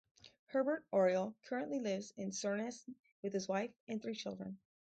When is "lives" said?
1.79-2.11